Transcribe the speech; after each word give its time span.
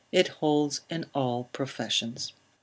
it 0.11 0.29
holds 0.29 0.81
in 0.89 1.05
all 1.13 1.43
professions. 1.53 2.33